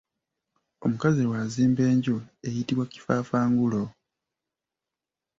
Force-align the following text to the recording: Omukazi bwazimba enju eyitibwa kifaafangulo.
Omukazi 0.85 1.21
bwazimba 1.29 1.81
enju 1.91 2.15
eyitibwa 2.47 2.85
kifaafangulo. 2.91 3.81